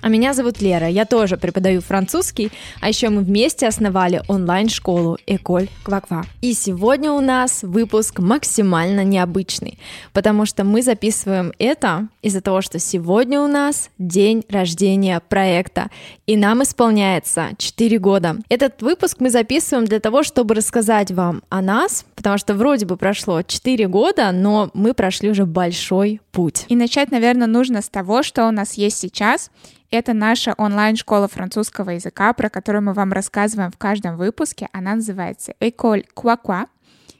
А 0.00 0.08
меня 0.08 0.32
зовут 0.32 0.60
Лера, 0.60 0.86
я 0.88 1.04
тоже 1.04 1.36
преподаю 1.36 1.80
французский, 1.80 2.52
а 2.80 2.88
еще 2.88 3.08
мы 3.08 3.22
вместе 3.22 3.66
основали 3.66 4.22
онлайн-школу 4.28 5.18
Эколь 5.26 5.68
Кваква. 5.82 6.24
И 6.40 6.54
сегодня 6.54 7.10
у 7.10 7.20
нас 7.20 7.62
выпуск 7.62 8.20
максимально 8.20 9.02
необычный, 9.02 9.78
потому 10.12 10.46
что 10.46 10.62
мы 10.62 10.82
записываем 10.82 11.52
это 11.58 12.08
из-за 12.22 12.40
того, 12.40 12.62
что 12.62 12.78
сегодня 12.78 13.40
у 13.40 13.48
нас 13.48 13.90
день 13.98 14.44
рождения 14.48 15.20
проекта, 15.28 15.88
и 16.26 16.36
нам 16.36 16.62
исполняется 16.62 17.48
4 17.58 17.98
года. 17.98 18.36
Этот 18.48 18.82
выпуск 18.82 19.16
мы 19.18 19.30
записываем 19.30 19.86
для 19.86 19.98
того, 19.98 20.22
чтобы 20.22 20.54
рассказать 20.54 21.10
вам 21.10 21.42
о 21.48 21.60
нас, 21.60 22.04
потому 22.28 22.40
что 22.40 22.54
вроде 22.54 22.84
бы 22.84 22.98
прошло 22.98 23.40
4 23.40 23.88
года, 23.88 24.32
но 24.32 24.70
мы 24.74 24.92
прошли 24.92 25.30
уже 25.30 25.46
большой 25.46 26.20
путь. 26.30 26.66
И 26.68 26.76
начать, 26.76 27.10
наверное, 27.10 27.46
нужно 27.46 27.80
с 27.80 27.88
того, 27.88 28.22
что 28.22 28.46
у 28.46 28.50
нас 28.50 28.74
есть 28.74 28.98
сейчас, 28.98 29.50
это 29.90 30.12
наша 30.12 30.52
онлайн-школа 30.58 31.28
французского 31.28 31.88
языка, 31.88 32.34
про 32.34 32.50
которую 32.50 32.82
мы 32.82 32.92
вам 32.92 33.14
рассказываем 33.14 33.70
в 33.70 33.78
каждом 33.78 34.18
выпуске. 34.18 34.68
Она 34.72 34.96
называется 34.96 35.54
École 35.58 36.04
Quaqua. 36.14 36.66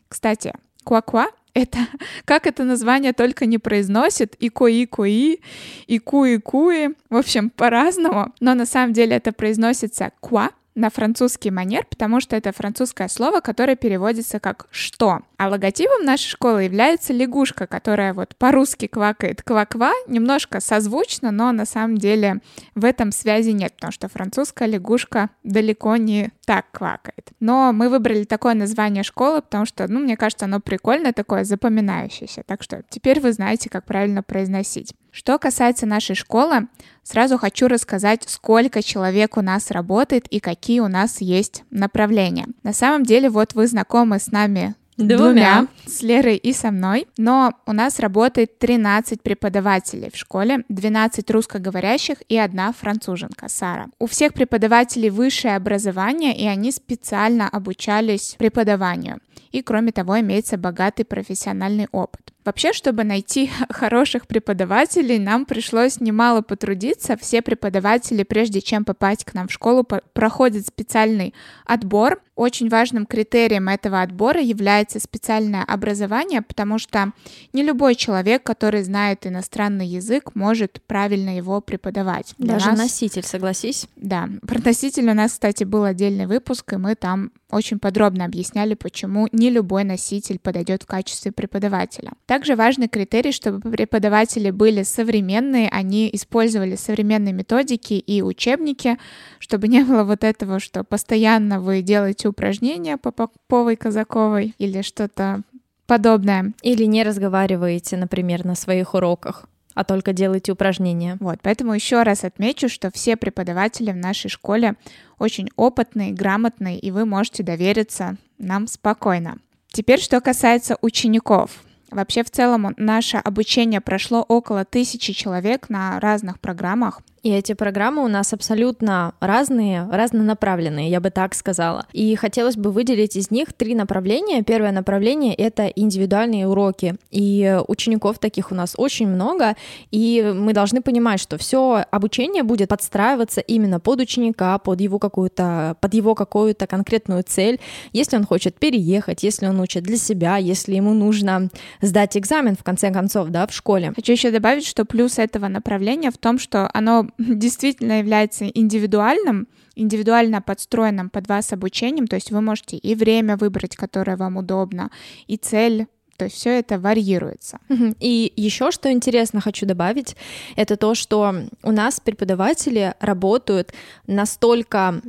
Кстати, 0.08 0.52
Quaqua 0.84 1.28
это 1.54 1.78
как 2.26 2.46
это 2.46 2.64
название 2.64 3.14
только 3.14 3.46
не 3.46 3.56
произносит, 3.56 4.34
и 4.34 4.50
кои 4.50 4.84
кои, 4.84 5.40
и 5.86 5.98
куи 5.98 6.36
куи, 6.36 6.88
в 7.08 7.16
общем, 7.16 7.48
по-разному, 7.48 8.34
но 8.40 8.52
на 8.52 8.66
самом 8.66 8.92
деле 8.92 9.16
это 9.16 9.32
произносится 9.32 10.12
ква, 10.20 10.50
на 10.78 10.90
французский 10.90 11.50
манер, 11.50 11.84
потому 11.90 12.20
что 12.20 12.36
это 12.36 12.52
французское 12.52 13.08
слово, 13.08 13.40
которое 13.40 13.76
переводится 13.76 14.38
как 14.38 14.68
«что». 14.70 15.20
А 15.36 15.48
логотипом 15.48 16.04
нашей 16.04 16.28
школы 16.28 16.64
является 16.64 17.12
лягушка, 17.12 17.66
которая 17.66 18.14
вот 18.14 18.36
по-русски 18.36 18.86
квакает 18.86 19.42
кваква, 19.42 19.92
немножко 20.06 20.60
созвучно, 20.60 21.30
но 21.30 21.52
на 21.52 21.64
самом 21.64 21.98
деле 21.98 22.40
в 22.74 22.84
этом 22.84 23.12
связи 23.12 23.50
нет, 23.50 23.74
потому 23.74 23.92
что 23.92 24.08
французская 24.08 24.68
лягушка 24.68 25.30
далеко 25.44 25.96
не 25.96 26.30
так 26.44 26.70
квакает. 26.72 27.28
Но 27.40 27.72
мы 27.72 27.88
выбрали 27.88 28.24
такое 28.24 28.54
название 28.54 29.02
школы, 29.02 29.42
потому 29.42 29.66
что, 29.66 29.86
ну, 29.88 30.00
мне 30.00 30.16
кажется, 30.16 30.46
оно 30.46 30.60
прикольное, 30.60 31.12
такое 31.12 31.44
запоминающееся. 31.44 32.42
Так 32.46 32.62
что 32.62 32.82
теперь 32.88 33.20
вы 33.20 33.32
знаете, 33.32 33.68
как 33.68 33.84
правильно 33.84 34.22
произносить. 34.22 34.94
Что 35.10 35.38
касается 35.38 35.86
нашей 35.86 36.14
школы, 36.14 36.68
сразу 37.02 37.38
хочу 37.38 37.68
рассказать, 37.68 38.24
сколько 38.26 38.82
человек 38.82 39.36
у 39.36 39.42
нас 39.42 39.70
работает 39.70 40.26
и 40.28 40.40
какие 40.40 40.80
у 40.80 40.88
нас 40.88 41.20
есть 41.20 41.64
направления. 41.70 42.46
На 42.62 42.72
самом 42.72 43.04
деле, 43.04 43.30
вот 43.30 43.54
вы 43.54 43.66
знакомы 43.66 44.18
с 44.18 44.30
нами 44.30 44.74
Двумя. 44.98 45.16
двумя, 45.16 45.66
с 45.86 46.02
Лерой 46.02 46.36
и 46.36 46.52
со 46.52 46.72
мной. 46.72 47.06
Но 47.16 47.54
у 47.66 47.72
нас 47.72 48.00
работает 48.00 48.58
13 48.58 49.22
преподавателей 49.22 50.10
в 50.12 50.16
школе, 50.16 50.64
12 50.68 51.30
русскоговорящих 51.30 52.18
и 52.28 52.36
одна 52.36 52.72
француженка, 52.72 53.48
Сара. 53.48 53.86
У 54.00 54.08
всех 54.08 54.34
преподавателей 54.34 55.10
высшее 55.10 55.54
образование, 55.54 56.36
и 56.36 56.46
они 56.46 56.72
специально 56.72 57.48
обучались 57.48 58.34
преподаванию. 58.38 59.20
И 59.52 59.62
кроме 59.62 59.92
того, 59.92 60.20
имеется 60.20 60.56
богатый 60.56 61.04
профессиональный 61.04 61.88
опыт. 61.92 62.32
Вообще, 62.48 62.72
чтобы 62.72 63.04
найти 63.04 63.50
хороших 63.68 64.26
преподавателей, 64.26 65.18
нам 65.18 65.44
пришлось 65.44 66.00
немало 66.00 66.40
потрудиться. 66.40 67.18
Все 67.18 67.42
преподаватели, 67.42 68.22
прежде 68.22 68.62
чем 68.62 68.86
попасть 68.86 69.24
к 69.26 69.34
нам 69.34 69.48
в 69.48 69.52
школу, 69.52 69.84
проходят 69.84 70.66
специальный 70.66 71.34
отбор. 71.66 72.22
Очень 72.36 72.70
важным 72.70 73.04
критерием 73.04 73.68
этого 73.68 74.00
отбора 74.00 74.40
является 74.40 74.98
специальное 74.98 75.62
образование, 75.62 76.40
потому 76.40 76.78
что 76.78 77.12
не 77.52 77.62
любой 77.62 77.96
человек, 77.96 78.44
который 78.44 78.82
знает 78.82 79.26
иностранный 79.26 79.86
язык, 79.86 80.34
может 80.34 80.80
правильно 80.86 81.36
его 81.36 81.60
преподавать. 81.60 82.34
Для 82.38 82.54
Даже 82.54 82.70
нас... 82.70 82.78
носитель, 82.78 83.24
согласись. 83.24 83.88
Да, 83.96 84.26
про 84.46 84.58
носитель 84.60 85.10
у 85.10 85.14
нас, 85.14 85.32
кстати, 85.32 85.64
был 85.64 85.84
отдельный 85.84 86.26
выпуск, 86.26 86.72
и 86.72 86.76
мы 86.76 86.94
там 86.94 87.30
очень 87.50 87.78
подробно 87.78 88.24
объясняли, 88.24 88.74
почему 88.74 89.28
не 89.32 89.50
любой 89.50 89.84
носитель 89.84 90.38
подойдет 90.38 90.82
в 90.82 90.86
качестве 90.86 91.32
преподавателя. 91.32 92.12
Также 92.26 92.56
важный 92.56 92.88
критерий, 92.88 93.32
чтобы 93.32 93.70
преподаватели 93.70 94.50
были 94.50 94.82
современные, 94.82 95.68
они 95.68 96.10
использовали 96.12 96.76
современные 96.76 97.32
методики 97.32 97.94
и 97.94 98.22
учебники, 98.22 98.98
чтобы 99.38 99.68
не 99.68 99.82
было 99.82 100.04
вот 100.04 100.24
этого, 100.24 100.60
что 100.60 100.84
постоянно 100.84 101.60
вы 101.60 101.82
делаете 101.82 102.28
упражнения 102.28 102.96
по 102.96 103.10
Поповой 103.10 103.76
Казаковой 103.76 104.54
или 104.58 104.82
что-то 104.82 105.42
подобное. 105.86 106.52
Или 106.62 106.84
не 106.84 107.02
разговариваете, 107.02 107.96
например, 107.96 108.44
на 108.44 108.54
своих 108.54 108.94
уроках 108.94 109.46
а 109.78 109.84
только 109.84 110.12
делаете 110.12 110.50
упражнения. 110.50 111.16
Вот, 111.20 111.38
поэтому 111.40 111.72
еще 111.72 112.02
раз 112.02 112.24
отмечу, 112.24 112.68
что 112.68 112.90
все 112.90 113.16
преподаватели 113.16 113.92
в 113.92 113.96
нашей 113.96 114.28
школе 114.28 114.74
очень 115.20 115.50
опытные, 115.54 116.12
грамотные, 116.12 116.80
и 116.80 116.90
вы 116.90 117.04
можете 117.04 117.44
довериться 117.44 118.16
нам 118.38 118.66
спокойно. 118.66 119.38
Теперь, 119.68 120.00
что 120.00 120.20
касается 120.20 120.78
учеников. 120.82 121.62
Вообще, 121.92 122.24
в 122.24 122.30
целом, 122.30 122.74
наше 122.76 123.18
обучение 123.18 123.80
прошло 123.80 124.24
около 124.26 124.64
тысячи 124.64 125.12
человек 125.12 125.68
на 125.68 126.00
разных 126.00 126.40
программах. 126.40 127.00
И 127.22 127.30
эти 127.30 127.52
программы 127.54 128.04
у 128.04 128.08
нас 128.08 128.32
абсолютно 128.32 129.14
разные, 129.20 129.88
разнонаправленные, 129.90 130.90
я 130.90 131.00
бы 131.00 131.10
так 131.10 131.34
сказала. 131.34 131.86
И 131.92 132.14
хотелось 132.16 132.56
бы 132.56 132.70
выделить 132.70 133.16
из 133.16 133.30
них 133.30 133.52
три 133.52 133.74
направления. 133.74 134.42
Первое 134.42 134.72
направление— 134.72 135.34
это 135.36 135.66
индивидуальные 135.66 136.46
уроки. 136.46 136.96
И 137.10 137.58
учеников 137.66 138.18
таких 138.18 138.52
у 138.52 138.54
нас 138.54 138.74
очень 138.76 139.08
много, 139.08 139.56
и 139.90 140.32
мы 140.34 140.52
должны 140.52 140.80
понимать, 140.80 141.20
что 141.20 141.38
все 141.38 141.84
обучение 141.90 142.42
будет 142.42 142.68
подстраиваться 142.68 143.40
именно 143.40 143.80
под 143.80 144.00
ученика, 144.00 144.58
под 144.58 144.80
его 144.80 144.98
какую-то, 144.98 145.76
под 145.80 145.94
его 145.94 146.14
какую-то 146.14 146.66
конкретную 146.66 147.24
цель. 147.26 147.60
Если 147.92 148.16
он 148.16 148.24
хочет 148.24 148.58
переехать, 148.58 149.22
если 149.22 149.46
он 149.46 149.60
учит 149.60 149.82
для 149.82 149.96
себя, 149.96 150.36
если 150.36 150.74
ему 150.74 150.94
нужно 150.94 151.48
сдать 151.80 152.16
экзамен, 152.16 152.56
в 152.56 152.62
конце 152.62 152.92
концов, 152.92 153.28
да, 153.28 153.46
в 153.46 153.52
школе. 153.52 153.92
Хочу 153.94 154.12
еще 154.12 154.30
добавить, 154.30 154.66
что 154.66 154.84
плюс 154.84 155.18
этого 155.18 155.48
направления 155.48 156.10
в 156.10 156.18
том, 156.18 156.38
что 156.38 156.70
оно 156.72 157.07
действительно 157.18 157.98
является 157.98 158.46
индивидуальным, 158.46 159.48
индивидуально 159.74 160.42
подстроенным 160.42 161.10
под 161.10 161.28
вас 161.28 161.52
обучением, 161.52 162.06
то 162.06 162.16
есть 162.16 162.30
вы 162.30 162.40
можете 162.40 162.76
и 162.76 162.94
время 162.94 163.36
выбрать, 163.36 163.76
которое 163.76 164.16
вам 164.16 164.36
удобно, 164.36 164.90
и 165.26 165.36
цель 165.36 165.86
то 166.18 166.24
есть 166.24 166.36
все 166.36 166.58
это 166.58 166.78
варьируется. 166.78 167.58
И 168.00 168.32
еще 168.36 168.70
что 168.72 168.90
интересно 168.90 169.40
хочу 169.40 169.66
добавить, 169.66 170.16
это 170.56 170.76
то, 170.76 170.94
что 170.94 171.34
у 171.62 171.70
нас 171.70 172.00
преподаватели 172.00 172.94
работают 173.00 173.72
настолько, 174.06 175.00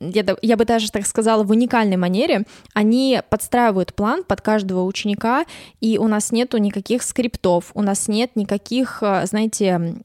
я, 0.00 0.36
я 0.40 0.56
бы 0.56 0.64
даже 0.64 0.90
так 0.92 1.06
сказала, 1.06 1.42
в 1.42 1.50
уникальной 1.50 1.96
манере. 1.96 2.44
Они 2.74 3.20
подстраивают 3.28 3.92
план 3.94 4.22
под 4.22 4.40
каждого 4.40 4.84
ученика, 4.84 5.44
и 5.80 5.98
у 5.98 6.06
нас 6.06 6.30
нету 6.30 6.58
никаких 6.58 7.02
скриптов, 7.02 7.72
у 7.74 7.82
нас 7.82 8.06
нет 8.06 8.36
никаких, 8.36 9.02
э, 9.02 9.26
знаете, 9.26 9.96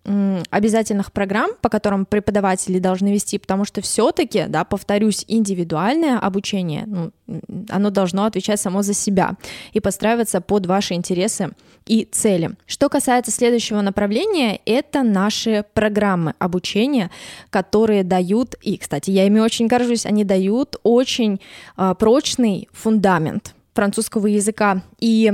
обязательных 0.50 1.12
программ, 1.12 1.52
по 1.62 1.70
которым 1.70 2.06
преподаватели 2.06 2.80
должны 2.80 3.14
вести, 3.14 3.38
потому 3.38 3.64
что 3.64 3.82
все-таки, 3.82 4.46
да, 4.48 4.64
повторюсь, 4.64 5.24
индивидуальное 5.28 6.18
обучение, 6.18 6.86
ну, 6.88 7.12
оно 7.70 7.90
должно 7.90 8.26
отвечать 8.26 8.60
само 8.60 8.82
за 8.82 8.94
себя 8.94 9.36
и 9.74 9.80
подстраиваться 9.80 10.42
под 10.48 10.66
ваши 10.66 10.94
интересы 10.94 11.52
и 11.86 12.06
цели. 12.06 12.52
Что 12.66 12.90
касается 12.90 13.32
следующего 13.32 13.82
направления, 13.82 14.60
это 14.66 15.04
наши 15.04 15.66
программы 15.74 16.34
обучения, 16.40 17.10
которые 17.50 18.04
дают, 18.04 18.56
и, 18.62 18.78
кстати, 18.78 19.12
я 19.12 19.26
ими 19.26 19.40
очень 19.40 19.68
горжусь, 19.68 20.06
они 20.06 20.24
дают 20.24 20.76
очень 20.84 21.40
э, 21.78 21.96
прочный 21.98 22.68
фундамент 22.74 23.54
французского 23.78 24.26
языка. 24.26 24.82
И 25.00 25.32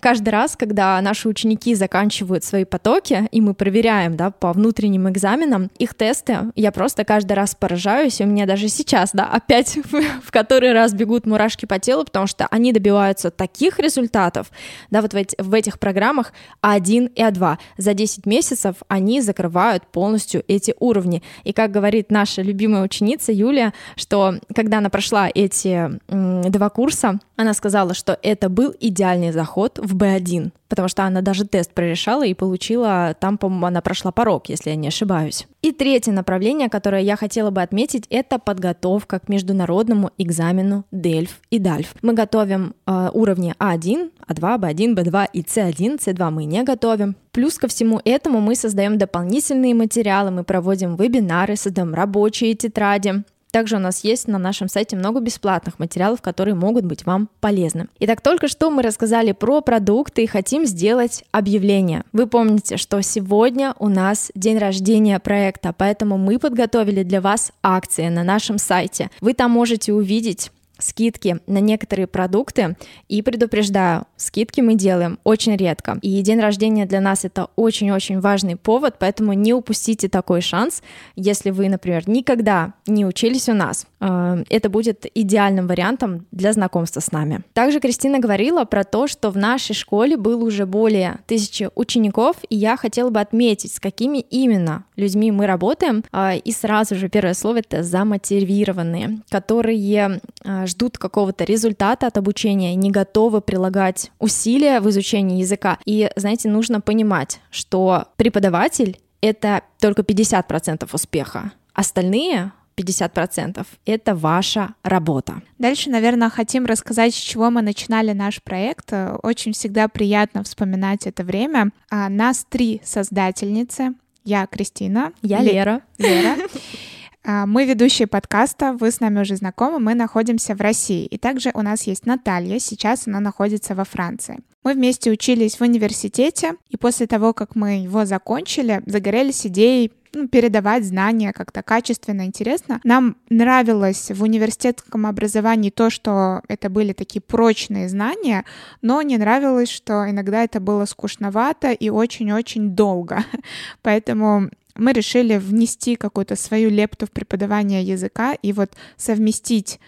каждый 0.00 0.30
раз, 0.30 0.56
когда 0.56 1.00
наши 1.00 1.28
ученики 1.28 1.76
заканчивают 1.76 2.42
свои 2.42 2.64
потоки, 2.64 3.28
и 3.30 3.40
мы 3.40 3.54
проверяем 3.54 4.16
да, 4.16 4.32
по 4.32 4.52
внутренним 4.52 5.08
экзаменам 5.08 5.70
их 5.78 5.94
тесты, 5.94 6.38
я 6.56 6.72
просто 6.72 7.04
каждый 7.04 7.34
раз 7.34 7.54
поражаюсь, 7.54 8.20
и 8.20 8.24
у 8.24 8.26
меня 8.26 8.46
даже 8.46 8.68
сейчас, 8.68 9.12
да, 9.12 9.26
опять 9.26 9.78
в 10.24 10.32
который 10.32 10.72
раз 10.72 10.92
бегут 10.92 11.24
мурашки 11.24 11.66
по 11.66 11.78
телу, 11.78 12.04
потому 12.04 12.26
что 12.26 12.48
они 12.50 12.72
добиваются 12.72 13.30
таких 13.30 13.78
результатов, 13.78 14.50
да, 14.90 15.00
вот 15.00 15.12
в, 15.12 15.16
эти, 15.16 15.36
в 15.40 15.54
этих 15.54 15.78
программах 15.78 16.32
А1 16.64 17.12
и 17.14 17.22
А2. 17.22 17.58
За 17.78 17.94
10 17.94 18.26
месяцев 18.26 18.78
они 18.88 19.20
закрывают 19.20 19.86
полностью 19.86 20.42
эти 20.48 20.74
уровни. 20.80 21.22
И 21.44 21.52
как 21.52 21.70
говорит 21.70 22.10
наша 22.10 22.42
любимая 22.42 22.82
ученица 22.82 23.30
Юлия, 23.30 23.72
что 23.94 24.34
когда 24.52 24.78
она 24.78 24.90
прошла 24.90 25.28
эти 25.32 25.92
два 26.08 26.70
курса, 26.70 27.20
она 27.36 27.54
сказала, 27.54 27.83
что 27.92 28.18
это 28.22 28.48
был 28.48 28.74
идеальный 28.80 29.32
заход 29.32 29.78
в 29.78 29.94
B1, 29.94 30.52
потому 30.68 30.88
что 30.88 31.04
она 31.04 31.20
даже 31.20 31.44
тест 31.44 31.72
прорешала 31.74 32.24
и 32.24 32.32
получила, 32.32 33.14
там, 33.20 33.36
по-моему, 33.36 33.66
она 33.66 33.82
прошла 33.82 34.12
порог, 34.12 34.48
если 34.48 34.70
я 34.70 34.76
не 34.76 34.88
ошибаюсь. 34.88 35.46
И 35.60 35.72
третье 35.72 36.12
направление, 36.12 36.68
которое 36.68 37.02
я 37.02 37.16
хотела 37.16 37.50
бы 37.50 37.62
отметить, 37.62 38.06
это 38.10 38.38
подготовка 38.38 39.18
к 39.18 39.28
международному 39.28 40.10
экзамену 40.18 40.84
DELF 40.92 41.30
и 41.50 41.58
DALF. 41.58 41.86
Мы 42.02 42.14
готовим 42.14 42.74
э, 42.86 43.10
уровни 43.12 43.54
А1, 43.58 44.10
А2, 44.28 44.58
Б1, 44.58 44.94
Б2 44.94 45.28
и 45.32 45.42
С1. 45.42 46.00
С2 46.00 46.30
мы 46.30 46.44
не 46.44 46.62
готовим. 46.62 47.16
Плюс 47.32 47.58
ко 47.58 47.66
всему 47.66 48.00
этому 48.04 48.40
мы 48.40 48.54
создаем 48.54 48.96
дополнительные 48.96 49.74
материалы, 49.74 50.30
мы 50.30 50.44
проводим 50.44 50.96
вебинары, 50.96 51.56
создаем 51.56 51.92
рабочие 51.94 52.54
тетради, 52.54 53.24
также 53.54 53.76
у 53.76 53.78
нас 53.78 54.02
есть 54.02 54.26
на 54.26 54.38
нашем 54.38 54.68
сайте 54.68 54.96
много 54.96 55.20
бесплатных 55.20 55.78
материалов, 55.78 56.20
которые 56.20 56.56
могут 56.56 56.84
быть 56.84 57.06
вам 57.06 57.28
полезны. 57.38 57.86
Итак, 58.00 58.20
только 58.20 58.48
что 58.48 58.68
мы 58.68 58.82
рассказали 58.82 59.30
про 59.30 59.60
продукты 59.60 60.24
и 60.24 60.26
хотим 60.26 60.66
сделать 60.66 61.22
объявление. 61.30 62.02
Вы 62.12 62.26
помните, 62.26 62.76
что 62.78 63.00
сегодня 63.00 63.72
у 63.78 63.88
нас 63.88 64.32
день 64.34 64.58
рождения 64.58 65.20
проекта, 65.20 65.72
поэтому 65.72 66.18
мы 66.18 66.40
подготовили 66.40 67.04
для 67.04 67.20
вас 67.20 67.52
акции 67.62 68.08
на 68.08 68.24
нашем 68.24 68.58
сайте. 68.58 69.08
Вы 69.20 69.34
там 69.34 69.52
можете 69.52 69.92
увидеть 69.92 70.50
скидки 70.78 71.40
на 71.46 71.58
некоторые 71.58 72.06
продукты 72.06 72.76
и 73.08 73.22
предупреждаю, 73.22 74.06
скидки 74.16 74.60
мы 74.60 74.74
делаем 74.74 75.18
очень 75.24 75.56
редко. 75.56 75.98
И 76.02 76.20
день 76.22 76.40
рождения 76.40 76.86
для 76.86 77.00
нас 77.00 77.24
это 77.24 77.48
очень-очень 77.56 78.20
важный 78.20 78.56
повод, 78.56 78.96
поэтому 78.98 79.32
не 79.32 79.52
упустите 79.52 80.08
такой 80.08 80.40
шанс, 80.40 80.82
если 81.16 81.50
вы, 81.50 81.68
например, 81.68 82.08
никогда 82.08 82.74
не 82.86 83.06
учились 83.06 83.48
у 83.48 83.54
нас. 83.54 83.86
Э, 84.00 84.42
это 84.50 84.68
будет 84.68 85.06
идеальным 85.14 85.66
вариантом 85.66 86.26
для 86.30 86.52
знакомства 86.52 87.00
с 87.00 87.12
нами. 87.12 87.42
Также 87.52 87.80
Кристина 87.80 88.18
говорила 88.18 88.64
про 88.64 88.84
то, 88.84 89.06
что 89.06 89.30
в 89.30 89.36
нашей 89.36 89.74
школе 89.74 90.16
было 90.16 90.44
уже 90.44 90.66
более 90.66 91.20
тысячи 91.26 91.70
учеников, 91.74 92.36
и 92.48 92.56
я 92.56 92.76
хотела 92.76 93.10
бы 93.10 93.20
отметить, 93.20 93.72
с 93.74 93.80
какими 93.80 94.18
именно 94.18 94.84
людьми 94.96 95.30
мы 95.30 95.46
работаем. 95.46 96.04
Э, 96.12 96.36
и 96.36 96.52
сразу 96.52 96.94
же 96.96 97.08
первое 97.08 97.34
слово 97.34 97.58
это 97.58 97.82
замотивированные, 97.82 99.20
которые 99.30 100.20
э, 100.44 100.63
ждут 100.66 100.98
какого-то 100.98 101.44
результата 101.44 102.06
от 102.06 102.16
обучения 102.18 102.74
не 102.74 102.90
готовы 102.90 103.40
прилагать 103.40 104.10
усилия 104.18 104.80
в 104.80 104.88
изучении 104.90 105.40
языка. 105.40 105.78
И, 105.84 106.10
знаете, 106.16 106.48
нужно 106.48 106.80
понимать, 106.80 107.40
что 107.50 108.06
преподаватель— 108.16 108.98
это 109.20 109.62
только 109.78 110.02
50% 110.02 110.88
успеха. 110.92 111.52
Остальные 111.72 112.52
50%— 112.76 113.66
это 113.86 114.14
ваша 114.14 114.74
работа. 114.82 115.42
Дальше, 115.58 115.90
наверное, 115.90 116.30
хотим 116.30 116.66
рассказать, 116.66 117.14
с 117.14 117.18
чего 117.18 117.50
мы 117.50 117.62
начинали 117.62 118.12
наш 118.12 118.42
проект. 118.42 118.92
Очень 119.22 119.52
всегда 119.52 119.88
приятно 119.88 120.42
вспоминать 120.42 121.06
это 121.06 121.24
время. 121.24 121.70
А, 121.90 122.08
нас 122.08 122.46
три 122.48 122.80
создательницы. 122.84 123.94
Я 124.24 124.46
Кристина. 124.46 125.12
Я 125.22 125.40
Лера. 125.40 125.82
Лера. 125.98 126.36
А, 127.26 127.46
мы 127.46 127.64
ведущие 127.64 128.06
подкаста, 128.06 128.74
вы 128.74 128.90
с 128.90 129.00
нами 129.00 129.22
уже 129.22 129.36
знакомы, 129.36 129.78
мы 129.78 129.94
находимся 129.94 130.54
в 130.54 130.60
России. 130.60 131.06
И 131.06 131.16
также 131.16 131.50
у 131.54 131.62
нас 131.62 131.84
есть 131.84 132.04
Наталья, 132.04 132.58
сейчас 132.58 133.06
она 133.06 133.20
находится 133.20 133.74
во 133.74 133.84
Франции. 133.84 134.40
Мы 134.62 134.74
вместе 134.74 135.10
учились 135.10 135.58
в 135.58 135.62
университете, 135.62 136.54
и 136.68 136.76
после 136.76 137.06
того, 137.06 137.32
как 137.32 137.54
мы 137.54 137.82
его 137.82 138.04
закончили, 138.04 138.82
загорелись 138.86 139.46
идеей 139.46 139.92
ну, 140.12 140.28
передавать 140.28 140.84
знания 140.84 141.32
как-то 141.32 141.62
качественно, 141.62 142.24
интересно. 142.24 142.80
Нам 142.84 143.16
нравилось 143.30 144.10
в 144.10 144.22
университетском 144.22 145.06
образовании 145.06 145.70
то, 145.70 145.90
что 145.90 146.42
это 146.48 146.70
были 146.70 146.92
такие 146.92 147.20
прочные 147.20 147.88
знания, 147.88 148.44
но 148.80 149.02
не 149.02 149.16
нравилось, 149.18 149.70
что 149.70 150.08
иногда 150.08 150.44
это 150.44 150.60
было 150.60 150.84
скучновато 150.84 151.72
и 151.72 151.88
очень-очень 151.88 152.70
долго. 152.70 153.24
Поэтому 153.82 154.50
мы 154.76 154.92
решили 154.92 155.36
внести 155.36 155.96
какую-то 155.96 156.36
свою 156.36 156.70
лепту 156.70 157.06
в 157.06 157.10
преподавание 157.10 157.82
языка 157.82 158.34
и 158.42 158.52
вот 158.52 158.72
совместить 158.96 159.78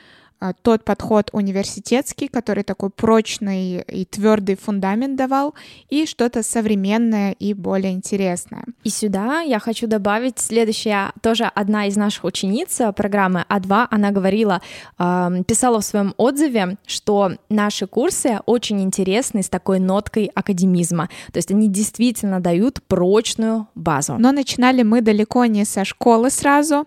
тот 0.62 0.84
подход 0.84 1.30
университетский, 1.32 2.28
который 2.28 2.64
такой 2.64 2.90
прочный 2.90 3.82
и 3.82 4.04
твердый 4.04 4.56
фундамент 4.56 5.16
давал, 5.16 5.54
и 5.88 6.06
что-то 6.06 6.42
современное 6.42 7.32
и 7.32 7.54
более 7.54 7.92
интересное. 7.92 8.64
И 8.84 8.90
сюда 8.90 9.40
я 9.40 9.58
хочу 9.58 9.86
добавить 9.86 10.38
следующая, 10.38 11.12
тоже 11.22 11.44
одна 11.44 11.86
из 11.86 11.96
наших 11.96 12.24
учениц 12.24 12.80
программы 12.94 13.44
А2, 13.48 13.88
она 13.90 14.10
говорила, 14.10 14.60
писала 14.98 15.80
в 15.80 15.84
своем 15.84 16.14
отзыве, 16.16 16.76
что 16.86 17.32
наши 17.48 17.86
курсы 17.86 18.40
очень 18.46 18.82
интересны 18.82 19.42
с 19.42 19.48
такой 19.48 19.78
ноткой 19.78 20.30
академизма, 20.34 21.08
то 21.32 21.38
есть 21.38 21.50
они 21.50 21.68
действительно 21.68 22.40
дают 22.40 22.82
прочную 22.86 23.68
базу. 23.74 24.16
Но 24.18 24.32
начинали 24.32 24.82
мы 24.82 25.00
далеко 25.00 25.44
не 25.46 25.64
со 25.64 25.84
школы 25.84 26.30
сразу, 26.30 26.86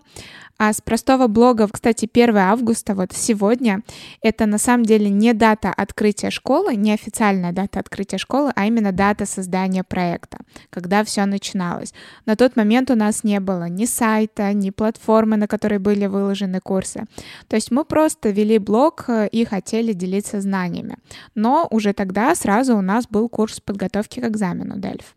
а 0.60 0.74
с 0.74 0.82
простого 0.82 1.26
блога, 1.26 1.68
кстати, 1.72 2.06
1 2.12 2.36
августа, 2.36 2.94
вот 2.94 3.12
сегодня, 3.14 3.80
это 4.20 4.44
на 4.44 4.58
самом 4.58 4.84
деле 4.84 5.08
не 5.08 5.32
дата 5.32 5.72
открытия 5.74 6.28
школы, 6.28 6.76
не 6.76 6.92
официальная 6.92 7.52
дата 7.52 7.80
открытия 7.80 8.18
школы, 8.18 8.52
а 8.54 8.66
именно 8.66 8.92
дата 8.92 9.24
создания 9.24 9.82
проекта, 9.84 10.36
когда 10.68 11.02
все 11.02 11.24
начиналось. 11.24 11.94
На 12.26 12.36
тот 12.36 12.56
момент 12.56 12.90
у 12.90 12.94
нас 12.94 13.24
не 13.24 13.40
было 13.40 13.70
ни 13.70 13.86
сайта, 13.86 14.52
ни 14.52 14.68
платформы, 14.68 15.38
на 15.38 15.48
которой 15.48 15.78
были 15.78 16.04
выложены 16.04 16.60
курсы. 16.60 17.04
То 17.48 17.56
есть 17.56 17.70
мы 17.70 17.86
просто 17.86 18.28
вели 18.28 18.58
блог 18.58 19.06
э, 19.08 19.28
и 19.28 19.46
хотели 19.46 19.94
делиться 19.94 20.42
знаниями. 20.42 20.98
Но 21.34 21.66
уже 21.70 21.94
тогда 21.94 22.34
сразу 22.34 22.76
у 22.76 22.82
нас 22.82 23.06
был 23.08 23.30
курс 23.30 23.60
подготовки 23.60 24.20
к 24.20 24.26
экзамену 24.26 24.76
Дельф. 24.76 25.16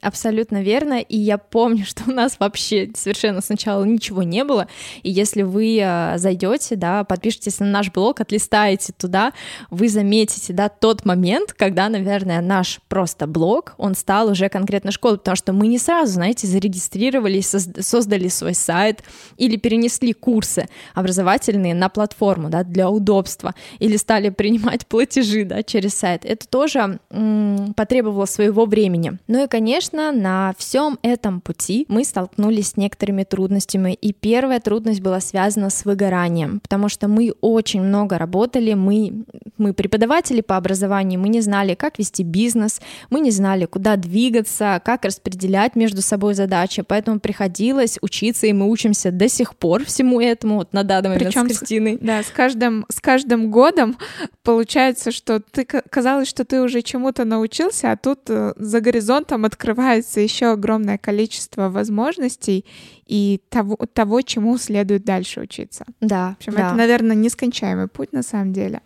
Абсолютно 0.00 0.62
верно. 0.62 1.00
И 1.00 1.18
я 1.18 1.38
помню, 1.38 1.84
что 1.86 2.04
у 2.06 2.12
нас 2.12 2.36
вообще 2.38 2.90
совершенно 2.94 3.40
сначала 3.40 3.84
ничего 3.84 4.22
не 4.22 4.44
было. 4.44 4.68
И 5.02 5.10
если 5.10 5.42
вы 5.42 5.78
э, 5.80 6.18
зайдете, 6.18 6.76
да, 6.76 7.04
подпишитесь 7.04 7.60
на 7.60 7.66
наш 7.66 7.92
блог, 7.92 8.20
отлистаете 8.20 8.92
туда, 8.96 9.32
вы 9.70 9.88
заметите, 9.88 10.52
да, 10.52 10.68
тот 10.68 11.04
момент, 11.04 11.52
когда, 11.52 11.88
наверное, 11.88 12.40
наш 12.40 12.80
просто 12.88 13.26
блог, 13.26 13.74
он 13.76 13.94
стал 13.94 14.30
уже 14.30 14.48
конкретно 14.48 14.92
школой, 14.92 15.18
потому 15.18 15.36
что 15.36 15.52
мы 15.52 15.66
не 15.66 15.78
сразу, 15.78 16.12
знаете, 16.12 16.46
зарегистрировались, 16.46 17.54
создали 17.80 18.28
свой 18.28 18.54
сайт 18.54 19.02
или 19.36 19.56
перенесли 19.56 20.12
курсы 20.12 20.68
образовательные 20.94 21.74
на 21.74 21.88
платформу, 21.88 22.48
да, 22.48 22.64
для 22.64 22.88
удобства, 22.88 23.54
или 23.78 23.96
стали 23.96 24.30
принимать 24.30 24.86
платежи, 24.86 25.44
да, 25.44 25.62
через 25.62 25.94
сайт. 25.94 26.24
Это 26.24 26.48
тоже 26.48 26.98
м- 27.10 27.74
потребовало 27.74 28.24
своего 28.24 28.64
времени. 28.64 29.18
Ну 29.26 29.44
и 29.44 29.49
конечно, 29.50 30.12
на 30.12 30.54
всем 30.56 30.98
этом 31.02 31.40
пути 31.40 31.84
мы 31.88 32.04
столкнулись 32.04 32.68
с 32.70 32.76
некоторыми 32.76 33.24
трудностями. 33.24 33.92
И 33.94 34.12
первая 34.12 34.60
трудность 34.60 35.00
была 35.00 35.20
связана 35.20 35.68
с 35.68 35.84
выгоранием, 35.84 36.60
потому 36.60 36.88
что 36.88 37.08
мы 37.08 37.34
очень 37.40 37.82
много 37.82 38.16
работали, 38.16 38.74
мы, 38.74 39.24
мы 39.58 39.74
преподаватели 39.74 40.40
по 40.40 40.56
образованию, 40.56 41.20
мы 41.20 41.28
не 41.28 41.40
знали, 41.40 41.74
как 41.74 41.98
вести 41.98 42.22
бизнес, 42.22 42.80
мы 43.10 43.20
не 43.20 43.30
знали, 43.30 43.66
куда 43.66 43.96
двигаться, 43.96 44.80
как 44.84 45.04
распределять 45.04 45.74
между 45.76 46.00
собой 46.00 46.34
задачи, 46.34 46.82
поэтому 46.82 47.18
приходилось 47.18 47.98
учиться, 48.00 48.46
и 48.46 48.52
мы 48.52 48.70
учимся 48.70 49.10
до 49.10 49.28
сих 49.28 49.56
пор 49.56 49.84
всему 49.84 50.20
этому, 50.20 50.56
вот 50.56 50.72
на 50.72 50.84
данный 50.84 51.10
момент 51.10 51.26
Причем 51.26 51.48
с 51.50 51.58
Кристиной. 51.58 51.98
Да, 52.00 52.22
с 52.22 52.28
каждым, 52.28 52.86
с 52.88 53.00
каждым 53.00 53.50
годом 53.50 53.96
получается, 54.44 55.10
что 55.10 55.40
ты 55.40 55.64
казалось, 55.64 56.28
что 56.28 56.44
ты 56.44 56.60
уже 56.62 56.82
чему-то 56.82 57.24
научился, 57.24 57.90
а 57.90 57.96
тут 57.96 58.20
э, 58.28 58.54
за 58.56 58.80
горизонтом 58.80 59.39
там 59.40 59.44
открывается 59.46 60.20
еще 60.20 60.52
огромное 60.52 60.98
количество 60.98 61.68
возможностей 61.68 62.64
и 63.06 63.40
того, 63.48 63.76
того, 63.92 64.22
чему 64.22 64.58
следует 64.58 65.04
дальше 65.04 65.40
учиться. 65.40 65.84
Да. 66.00 66.34
В 66.34 66.38
общем, 66.38 66.52
да. 66.52 66.68
это, 66.68 66.74
наверное, 66.76 67.16
нескончаемый 67.16 67.88
путь 67.88 68.12
на 68.12 68.22
самом 68.22 68.52
деле. 68.52 68.80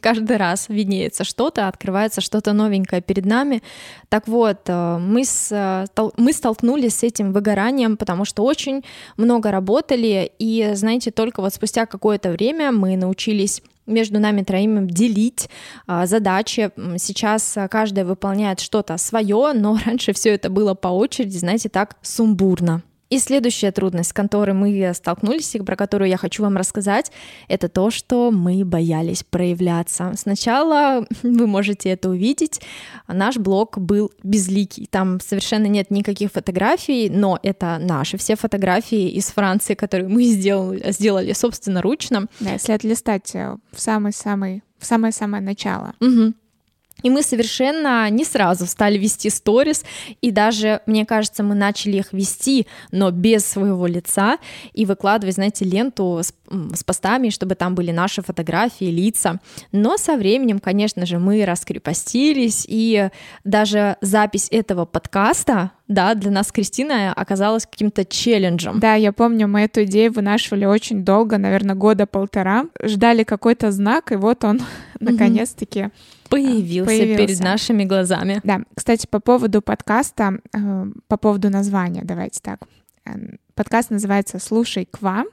Каждый 0.00 0.36
раз 0.36 0.68
виднеется 0.68 1.24
что-то, 1.24 1.68
открывается 1.68 2.20
что-то 2.20 2.52
новенькое 2.52 3.02
перед 3.02 3.26
нами. 3.26 3.62
Так 4.08 4.28
вот, 4.28 4.60
э, 4.66 4.98
мы, 4.98 5.24
с, 5.24 5.52
э, 5.52 6.10
мы 6.16 6.32
столкнулись 6.32 6.96
с 6.96 7.02
этим 7.02 7.32
выгоранием, 7.32 7.96
потому 7.96 8.24
что 8.24 8.44
очень 8.44 8.82
много 9.16 9.50
работали, 9.50 10.30
и, 10.38 10.70
знаете, 10.74 11.10
только 11.10 11.40
вот 11.40 11.54
спустя 11.54 11.86
какое-то 11.86 12.30
время 12.30 12.72
мы 12.72 12.96
научились 12.96 13.62
между 13.88 14.20
нами 14.20 14.42
троими 14.42 14.86
делить 14.86 15.48
а, 15.86 16.06
задачи. 16.06 16.70
Сейчас 16.98 17.56
каждая 17.70 18.04
выполняет 18.04 18.60
что-то 18.60 18.96
свое, 18.98 19.52
но 19.54 19.78
раньше 19.84 20.12
все 20.12 20.34
это 20.34 20.50
было 20.50 20.74
по 20.74 20.88
очереди, 20.88 21.38
знаете, 21.38 21.68
так 21.68 21.96
сумбурно. 22.02 22.82
И 23.10 23.18
следующая 23.18 23.72
трудность, 23.72 24.10
с 24.10 24.12
которой 24.12 24.52
мы 24.52 24.92
столкнулись, 24.94 25.54
и 25.54 25.60
про 25.60 25.76
которую 25.76 26.08
я 26.08 26.16
хочу 26.16 26.42
вам 26.42 26.56
рассказать, 26.56 27.10
это 27.48 27.68
то, 27.68 27.90
что 27.90 28.30
мы 28.30 28.64
боялись 28.64 29.24
проявляться. 29.24 30.12
Сначала 30.16 31.06
вы 31.22 31.46
можете 31.46 31.88
это 31.90 32.10
увидеть. 32.10 32.60
Наш 33.06 33.36
блог 33.36 33.78
был 33.78 34.12
безликий. 34.22 34.86
Там 34.90 35.20
совершенно 35.20 35.66
нет 35.66 35.90
никаких 35.90 36.32
фотографий, 36.32 37.08
но 37.08 37.38
это 37.42 37.78
наши 37.80 38.18
все 38.18 38.36
фотографии 38.36 39.08
из 39.08 39.26
Франции, 39.26 39.74
которые 39.74 40.08
мы 40.08 40.24
сделали, 40.24 40.92
сделали 40.92 41.32
собственноручно. 41.32 42.26
Да, 42.40 42.52
если 42.52 42.72
отлистать 42.72 43.34
э, 43.34 43.56
в 43.72 43.80
самый-самый 43.80 44.62
в 44.78 44.86
самое-самое 44.86 45.42
начало. 45.42 45.94
Угу. 46.00 46.34
И 47.02 47.10
мы 47.10 47.22
совершенно 47.22 48.10
не 48.10 48.24
сразу 48.24 48.66
стали 48.66 48.98
вести 48.98 49.30
сторис, 49.30 49.84
и 50.20 50.30
даже, 50.30 50.80
мне 50.86 51.06
кажется, 51.06 51.42
мы 51.42 51.54
начали 51.54 51.98
их 51.98 52.12
вести, 52.12 52.66
но 52.90 53.10
без 53.10 53.46
своего 53.46 53.86
лица, 53.86 54.38
и 54.72 54.84
выкладывать, 54.84 55.36
знаете, 55.36 55.64
ленту 55.64 56.18
с, 56.20 56.34
с 56.74 56.84
постами, 56.84 57.28
чтобы 57.28 57.54
там 57.54 57.74
были 57.74 57.92
наши 57.92 58.22
фотографии, 58.22 58.86
лица. 58.86 59.40
Но 59.70 59.96
со 59.96 60.16
временем, 60.16 60.58
конечно 60.58 61.06
же, 61.06 61.18
мы 61.18 61.44
раскрепостились, 61.44 62.64
и 62.68 63.10
даже 63.44 63.96
запись 64.00 64.48
этого 64.50 64.84
подкаста, 64.84 65.70
да, 65.88 66.14
для 66.14 66.30
нас 66.30 66.52
Кристина 66.52 67.14
оказалась 67.14 67.66
каким-то 67.66 68.04
челленджем. 68.04 68.78
Да, 68.78 68.94
я 68.94 69.12
помню, 69.12 69.48
мы 69.48 69.62
эту 69.62 69.84
идею 69.84 70.12
вынашивали 70.12 70.66
очень 70.66 71.02
долго, 71.02 71.38
наверное, 71.38 71.74
года 71.74 72.06
полтора, 72.06 72.66
ждали 72.82 73.24
какой-то 73.24 73.72
знак, 73.72 74.12
и 74.12 74.16
вот 74.16 74.44
он 74.44 74.60
наконец-таки 75.00 75.88
появился, 76.28 76.90
появился 76.90 77.16
перед 77.16 77.40
нашими 77.40 77.84
глазами. 77.84 78.40
Да, 78.44 78.60
кстати, 78.74 79.06
по 79.06 79.18
поводу 79.18 79.62
подкаста, 79.62 80.40
э, 80.52 80.86
по 81.08 81.16
поводу 81.16 81.48
названия, 81.48 82.02
давайте 82.04 82.40
так. 82.42 82.60
Э, 83.06 83.10
подкаст 83.54 83.90
называется 83.90 84.38
«Слушай 84.38 84.86
Ква». 84.90 85.24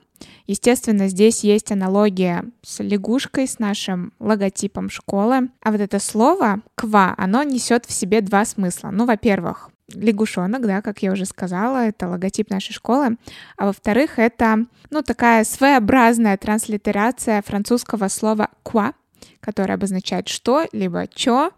Естественно, 0.48 1.10
здесь 1.10 1.44
есть 1.44 1.74
аналогия 1.74 2.46
с 2.62 2.82
лягушкой, 2.82 3.48
с 3.48 3.60
нашим 3.60 4.14
логотипом 4.20 4.90
школы. 4.90 5.50
А 5.62 5.72
вот 5.72 5.82
это 5.82 6.00
слово 6.00 6.62
«ква», 6.76 7.14
оно 7.18 7.44
несет 7.44 7.86
в 7.86 7.92
себе 7.92 8.22
два 8.22 8.46
смысла. 8.46 8.92
Ну, 8.92 9.06
во-первых, 9.06 9.70
лягушонок, 9.94 10.66
да, 10.66 10.82
как 10.82 11.00
я 11.04 11.12
уже 11.12 11.26
сказала, 11.26 11.86
это 11.88 12.08
логотип 12.08 12.50
нашей 12.50 12.74
школы. 12.74 13.18
А 13.58 13.66
во-вторых, 13.66 14.18
это, 14.20 14.66
ну, 14.90 15.02
такая 15.02 15.44
своеобразная 15.44 16.38
транслитерация 16.38 17.42
французского 17.42 18.08
слова 18.08 18.50
«quoi», 18.64 18.94
которое 19.40 19.76
обозначает 19.76 20.28
что, 20.28 20.66
либо 20.72 21.08
чё. 21.08 21.52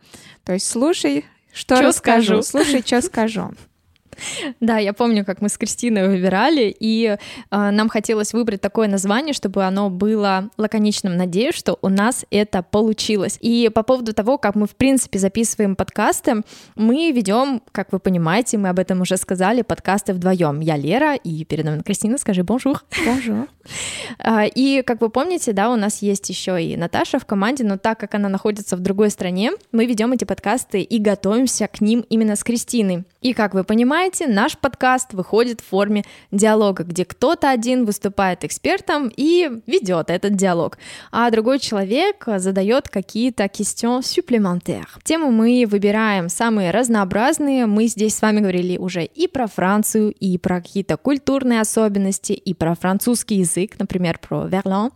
То 0.43 0.53
есть 0.53 0.69
слушай, 0.69 1.25
что 1.53 1.75
чё 1.77 1.81
расскажу, 1.87 2.41
скажу. 2.41 2.43
слушай, 2.43 2.83
что 2.85 3.01
скажу. 3.07 3.51
Да, 4.59 4.77
я 4.77 4.93
помню, 4.93 5.25
как 5.25 5.41
мы 5.41 5.49
с 5.49 5.57
Кристиной 5.57 6.07
выбирали, 6.07 6.75
и 6.79 7.05
э, 7.05 7.17
нам 7.49 7.89
хотелось 7.89 8.33
выбрать 8.33 8.61
такое 8.61 8.87
название, 8.87 9.33
чтобы 9.33 9.63
оно 9.63 9.89
было 9.89 10.49
лаконичным. 10.57 11.15
Надеюсь, 11.15 11.55
что 11.55 11.77
у 11.81 11.89
нас 11.89 12.25
это 12.31 12.63
получилось. 12.63 13.37
И 13.41 13.69
по 13.73 13.83
поводу 13.83 14.13
того, 14.13 14.37
как 14.37 14.55
мы, 14.55 14.67
в 14.67 14.75
принципе, 14.75 15.19
записываем 15.19 15.75
подкасты, 15.75 16.43
мы 16.75 17.11
ведем, 17.11 17.61
как 17.71 17.91
вы 17.91 17.99
понимаете, 17.99 18.57
мы 18.57 18.69
об 18.69 18.79
этом 18.79 19.01
уже 19.01 19.17
сказали, 19.17 19.61
подкасты 19.61 20.13
вдвоем. 20.13 20.59
Я 20.59 20.77
Лера, 20.77 21.15
и 21.15 21.45
перед 21.45 21.65
нами 21.65 21.81
Кристина, 21.81 22.17
скажи 22.17 22.43
bonjour. 22.43 22.83
Bonjour. 23.05 23.47
И, 24.55 24.83
как 24.85 25.01
вы 25.01 25.09
помните, 25.09 25.53
да, 25.53 25.71
у 25.71 25.75
нас 25.75 26.01
есть 26.01 26.29
еще 26.29 26.61
и 26.61 26.77
Наташа 26.77 27.19
в 27.19 27.25
команде, 27.25 27.63
но 27.63 27.77
так 27.77 27.99
как 27.99 28.15
она 28.15 28.29
находится 28.29 28.75
в 28.77 28.79
другой 28.79 29.09
стране, 29.09 29.51
мы 29.71 29.85
ведем 29.85 30.11
эти 30.13 30.23
подкасты 30.25 30.81
и 30.81 30.99
готовимся 30.99 31.67
к 31.67 31.81
ним 31.81 32.05
именно 32.09 32.35
с 32.35 32.43
Кристиной. 32.43 33.03
И, 33.21 33.33
как 33.33 33.53
вы 33.53 33.63
понимаете, 33.63 34.27
наш 34.27 34.57
подкаст 34.57 35.13
выходит 35.13 35.61
в 35.61 35.65
форме 35.65 36.03
диалога, 36.31 36.83
где 36.83 37.03
кто-то 37.03 37.49
один 37.49 37.85
выступает 37.85 38.43
экспертом 38.43 39.11
и 39.15 39.49
ведет 39.65 40.09
этот 40.09 40.35
диалог, 40.35 40.77
а 41.11 41.29
другой 41.31 41.59
человек 41.59 42.23
задает 42.37 42.89
какие-то 42.89 43.45
questions 43.45 44.01
supplémentaires. 44.01 44.87
Темы 45.03 45.31
мы 45.31 45.65
выбираем 45.67 46.29
самые 46.29 46.71
разнообразные. 46.71 47.65
Мы 47.65 47.87
здесь 47.87 48.15
с 48.15 48.21
вами 48.21 48.39
говорили 48.39 48.77
уже 48.77 49.03
и 49.03 49.27
про 49.27 49.47
Францию, 49.47 50.11
и 50.11 50.37
про 50.37 50.61
какие-то 50.61 50.97
культурные 50.97 51.61
особенности, 51.61 52.33
и 52.33 52.53
про 52.53 52.75
французский 52.75 53.35
язык, 53.37 53.56
например, 53.79 54.19
про 54.19 54.45
Верлан. 54.45 54.91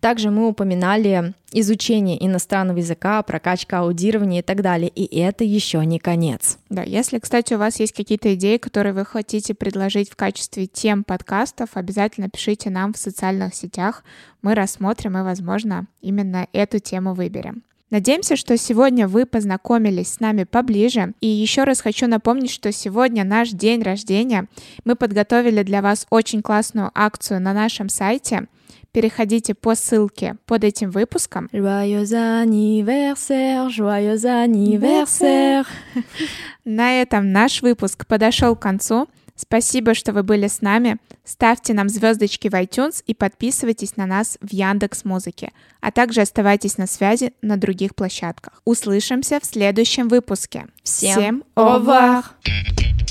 Также 0.00 0.30
мы 0.30 0.48
упоминали 0.48 1.34
изучение 1.52 2.24
иностранного 2.24 2.78
языка, 2.78 3.22
прокачка 3.22 3.80
аудирования 3.80 4.40
и 4.40 4.42
так 4.42 4.62
далее. 4.62 4.88
И 4.88 5.18
это 5.18 5.44
еще 5.44 5.84
не 5.84 5.98
конец. 5.98 6.58
Да, 6.68 6.82
если, 6.82 7.18
кстати, 7.18 7.54
у 7.54 7.58
вас 7.58 7.78
есть 7.80 7.92
какие-то 7.92 8.34
идеи, 8.34 8.56
которые 8.56 8.92
вы 8.92 9.04
хотите 9.04 9.54
предложить 9.54 10.10
в 10.10 10.16
качестве 10.16 10.66
тем 10.66 11.04
подкастов, 11.04 11.70
обязательно 11.74 12.28
пишите 12.28 12.70
нам 12.70 12.92
в 12.92 12.98
социальных 12.98 13.54
сетях. 13.54 14.04
Мы 14.42 14.54
рассмотрим 14.54 15.16
и, 15.18 15.22
возможно, 15.22 15.86
именно 16.00 16.46
эту 16.52 16.78
тему 16.78 17.14
выберем. 17.14 17.62
Надеемся, 17.90 18.34
что 18.34 18.56
сегодня 18.56 19.06
вы 19.06 19.26
познакомились 19.26 20.14
с 20.14 20.20
нами 20.20 20.44
поближе. 20.44 21.14
И 21.20 21.28
еще 21.28 21.64
раз 21.64 21.80
хочу 21.80 22.08
напомнить, 22.08 22.50
что 22.50 22.72
сегодня 22.72 23.24
наш 23.24 23.50
день 23.50 23.82
рождения. 23.82 24.48
Мы 24.84 24.96
подготовили 24.96 25.62
для 25.62 25.82
вас 25.82 26.06
очень 26.10 26.42
классную 26.42 26.90
акцию 26.94 27.40
на 27.40 27.52
нашем 27.52 27.88
сайте 27.88 28.48
переходите 28.96 29.54
по 29.54 29.74
ссылке 29.74 30.36
под 30.46 30.64
этим 30.64 30.90
выпуском. 30.90 31.50
Joyeux 31.52 32.14
anniversaire, 32.14 33.68
joyeux 33.68 34.24
anniversaire. 34.24 35.66
На 36.64 37.02
этом 37.02 37.30
наш 37.30 37.60
выпуск 37.60 38.06
подошел 38.06 38.56
к 38.56 38.62
концу. 38.62 39.06
Спасибо, 39.36 39.94
что 39.94 40.12
вы 40.12 40.22
были 40.22 40.48
с 40.48 40.62
нами. 40.62 40.98
Ставьте 41.24 41.74
нам 41.74 41.88
звездочки 41.88 42.48
в 42.48 42.54
iTunes 42.54 43.02
и 43.06 43.14
подписывайтесь 43.14 43.96
на 43.96 44.06
нас 44.06 44.38
в 44.40 44.52
Яндекс 44.52 45.04
Музыке, 45.04 45.52
а 45.80 45.92
также 45.92 46.22
оставайтесь 46.22 46.78
на 46.78 46.86
связи 46.86 47.32
на 47.42 47.56
других 47.56 47.94
площадках. 47.94 48.62
Услышимся 48.64 49.38
в 49.40 49.44
следующем 49.44 50.08
выпуске. 50.08 50.66
Всем 50.82 51.44
au 51.54 51.78
revoir! 51.78 52.24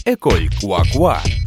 École 0.06 0.50
Quoi 0.62 1.45